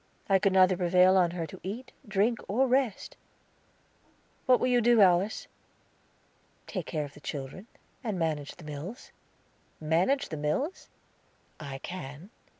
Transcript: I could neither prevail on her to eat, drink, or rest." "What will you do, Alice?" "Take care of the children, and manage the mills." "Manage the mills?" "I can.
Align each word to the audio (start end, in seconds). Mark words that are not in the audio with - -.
I 0.27 0.39
could 0.39 0.53
neither 0.53 0.75
prevail 0.75 1.15
on 1.15 1.29
her 1.37 1.45
to 1.45 1.59
eat, 1.61 1.91
drink, 2.07 2.39
or 2.47 2.67
rest." 2.67 3.17
"What 4.47 4.59
will 4.59 4.65
you 4.65 4.81
do, 4.81 4.99
Alice?" 4.99 5.45
"Take 6.65 6.87
care 6.87 7.05
of 7.05 7.13
the 7.13 7.19
children, 7.19 7.67
and 8.03 8.17
manage 8.17 8.55
the 8.55 8.65
mills." 8.65 9.11
"Manage 9.79 10.29
the 10.29 10.37
mills?" 10.37 10.89
"I 11.59 11.77
can. 11.83 12.31